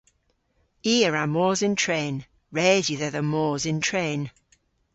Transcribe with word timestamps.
I 0.93 0.95
a 1.07 1.09
wra 1.09 1.25
mos 1.35 1.59
yn 1.67 1.75
tren. 1.83 2.15
Res 2.57 2.85
yw 2.89 2.99
dhedha 3.01 3.23
mos 3.31 3.63
yn 3.71 3.79
tren. 3.87 4.21